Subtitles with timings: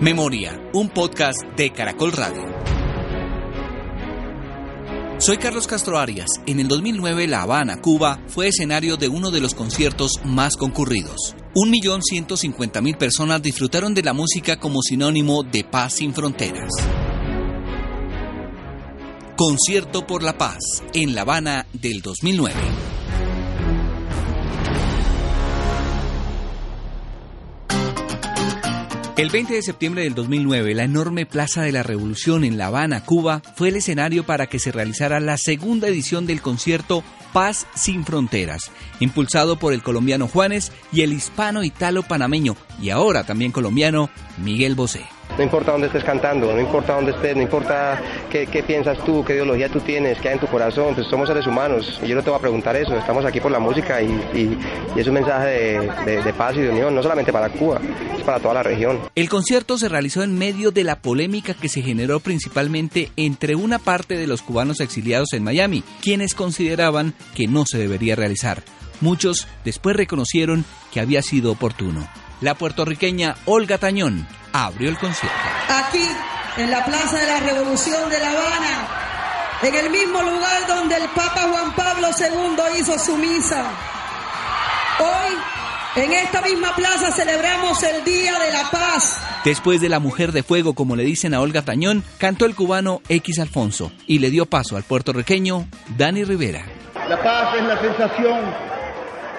[0.00, 2.42] Memoria, un podcast de Caracol Radio.
[5.18, 6.26] Soy Carlos Castro Arias.
[6.46, 11.36] En el 2009 La Habana, Cuba, fue escenario de uno de los conciertos más concurridos.
[11.54, 16.12] Un millón ciento cincuenta mil personas disfrutaron de la música como sinónimo de paz sin
[16.12, 16.72] fronteras.
[19.36, 22.54] Concierto por la Paz en La Habana del 2009.
[29.16, 33.04] El 20 de septiembre del 2009, la enorme Plaza de la Revolución en La Habana,
[33.04, 38.04] Cuba, fue el escenario para que se realizara la segunda edición del concierto Paz sin
[38.04, 45.04] Fronteras, impulsado por el colombiano Juanes y el hispano-italo-panameño y ahora también colombiano Miguel Bosé.
[45.36, 49.34] No importa dónde estés cantando, no importa dónde estés, no importa qué, piensas tú, qué
[49.34, 52.00] ideología tú tienes, qué hay en tu corazón, pues somos seres humanos.
[52.02, 54.56] Y yo no te voy a preguntar eso, estamos aquí por la música y,
[54.96, 57.80] es un mensaje de, paz y de unión, no solamente para Cuba,
[58.16, 59.00] es para toda la región.
[59.14, 63.78] El concierto se realizó en medio de la polémica que se generó principalmente entre una
[63.78, 68.62] parte de los cubanos exiliados en Miami, quienes consideraban que no se debería realizar.
[69.00, 72.08] Muchos después reconocieron que había sido oportuno.
[72.44, 75.34] La puertorriqueña Olga Tañón abrió el concierto.
[75.70, 76.06] Aquí,
[76.58, 78.88] en la Plaza de la Revolución de La Habana,
[79.62, 83.64] en el mismo lugar donde el Papa Juan Pablo II hizo su misa.
[84.98, 89.22] Hoy, en esta misma plaza, celebramos el Día de la Paz.
[89.42, 93.00] Después de la Mujer de Fuego, como le dicen a Olga Tañón, cantó el cubano
[93.08, 96.66] X Alfonso y le dio paso al puertorriqueño Dani Rivera.
[97.08, 98.54] La paz es la sensación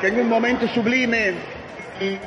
[0.00, 1.34] que en un momento sublime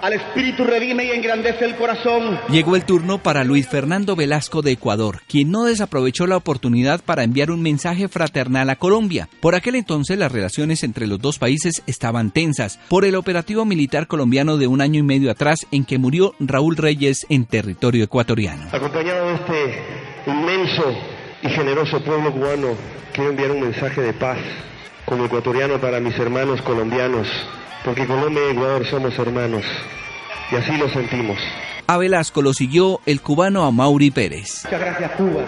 [0.01, 2.39] al espíritu redime y engrandece el corazón.
[2.49, 7.23] Llegó el turno para Luis Fernando Velasco de Ecuador, quien no desaprovechó la oportunidad para
[7.23, 9.27] enviar un mensaje fraternal a Colombia.
[9.41, 14.07] Por aquel entonces las relaciones entre los dos países estaban tensas por el operativo militar
[14.07, 18.67] colombiano de un año y medio atrás en que murió Raúl Reyes en territorio ecuatoriano.
[18.71, 19.83] Acompañado de este
[20.27, 20.83] inmenso
[21.43, 22.69] y generoso pueblo cubano,
[23.13, 24.37] quiero enviar un mensaje de paz
[25.05, 27.27] como ecuatoriano para mis hermanos colombianos
[27.83, 29.63] porque Colombia y Ecuador somos hermanos,
[30.51, 31.37] y así lo sentimos.
[31.87, 34.63] A Velasco lo siguió el cubano Amaury Pérez.
[34.65, 35.41] Muchas gracias Cuba,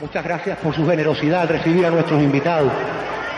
[0.00, 2.72] muchas gracias por su generosidad al recibir a nuestros invitados.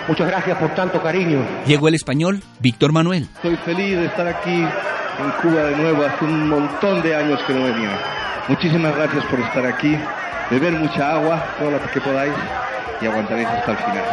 [0.08, 1.44] Muchas gracias por tanto cariño.
[1.66, 3.28] Llegó el español Víctor Manuel.
[3.34, 6.04] Estoy feliz de estar aquí en Cuba de nuevo.
[6.04, 7.98] Hace un montón de años que no venía.
[8.48, 9.96] Muchísimas gracias por estar aquí.
[10.50, 12.32] Beber mucha agua, todo lo que podáis,
[13.00, 14.04] y aguantaréis hasta el final.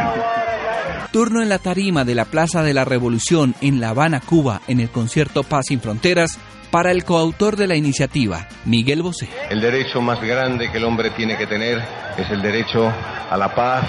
[1.12, 4.80] Turno en la tarima de la Plaza de la Revolución en La Habana, Cuba, en
[4.80, 6.40] el concierto Paz sin Fronteras,
[6.72, 9.30] para el coautor de la iniciativa, Miguel Bosé.
[9.52, 11.80] El derecho más grande que el hombre tiene que tener
[12.18, 12.92] es el derecho
[13.30, 13.84] a la paz,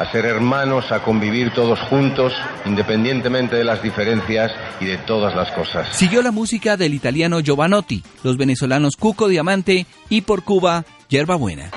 [0.00, 2.32] a ser hermanos, a convivir todos juntos,
[2.64, 4.50] independientemente de las diferencias
[4.80, 5.94] y de todas las cosas.
[5.94, 11.70] Siguió la música del italiano Giovanotti, los venezolanos Cuco Diamante y por Cuba, Yerba Buena.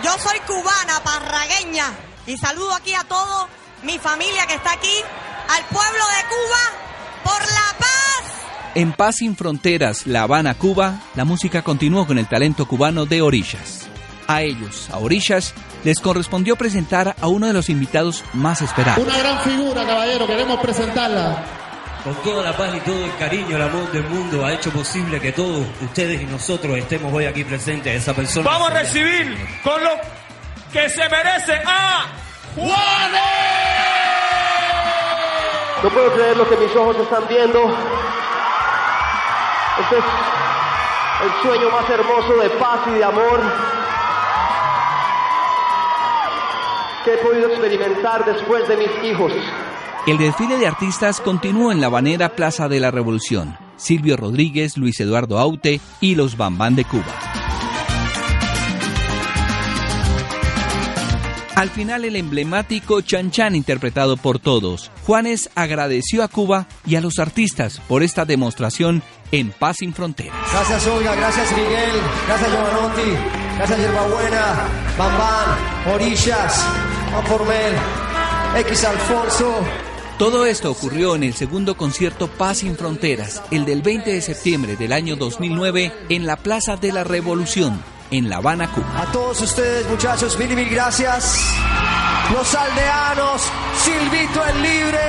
[0.47, 1.93] Cubana, parragueña,
[2.25, 3.47] y saludo aquí a todos
[3.83, 4.95] mi familia que está aquí,
[5.49, 8.71] al pueblo de Cuba, por la paz.
[8.73, 13.21] En Paz sin Fronteras, La Habana, Cuba, la música continuó con el talento cubano de
[13.21, 13.87] Orillas.
[14.27, 15.53] A ellos, a Orillas,
[15.83, 19.05] les correspondió presentar a uno de los invitados más esperados.
[19.05, 21.43] Una gran figura, caballero, queremos presentarla.
[22.03, 25.19] Con toda la paz y todo el cariño, el amor del mundo ha hecho posible
[25.19, 28.01] que todos ustedes y nosotros estemos hoy aquí presentes.
[28.01, 28.49] Esa persona.
[28.49, 29.89] Vamos a recibir con lo
[30.71, 32.05] que se merece a
[32.55, 33.37] Juanes.
[35.83, 37.59] No puedo creer lo que mis ojos están viendo.
[39.79, 40.03] Este es
[41.23, 43.41] el sueño más hermoso de paz y de amor
[47.05, 49.31] que he podido experimentar después de mis hijos.
[50.07, 53.57] El desfile de artistas continuó en la banera Plaza de la Revolución.
[53.77, 57.36] Silvio Rodríguez, Luis Eduardo Aute y los Bambán de Cuba.
[61.57, 64.91] Al final el emblemático Chan Chan interpretado por todos.
[65.07, 69.01] Juanes agradeció a Cuba y a los artistas por esta demostración
[69.31, 70.35] en Paz sin Fronteras.
[70.51, 73.11] Gracias Olga, gracias Miguel, gracias Giovanotti,
[73.55, 74.67] gracias Yerbabuena,
[74.99, 76.63] Bambán, Orillas,
[77.25, 77.73] Formel,
[78.59, 79.55] X Alfonso.
[80.19, 84.75] Todo esto ocurrió en el segundo concierto Paz sin Fronteras, el del 20 de septiembre
[84.75, 87.81] del año 2009 en la Plaza de la Revolución,
[88.11, 89.01] en La Habana, Cuba.
[89.01, 91.39] A todos ustedes, muchachos, mil y mil gracias.
[92.33, 93.41] Los aldeanos,
[93.83, 94.99] Silvito el Libre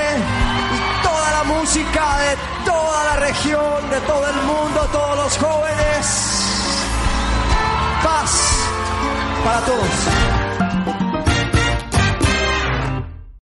[0.73, 6.05] y toda la música de toda la región, de todo el mundo, todos los jóvenes.
[8.03, 8.31] Paz
[9.43, 10.28] para todos.